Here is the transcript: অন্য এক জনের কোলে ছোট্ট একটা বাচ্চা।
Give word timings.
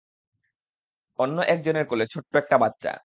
অন্য 1.19 1.37
এক 1.47 1.59
জনের 1.63 1.85
কোলে 1.87 2.05
ছোট্ট 2.07 2.31
একটা 2.35 2.55
বাচ্চা। 2.57 2.91